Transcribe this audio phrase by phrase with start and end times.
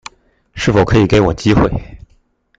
[0.55, 1.69] 是否可以給我機會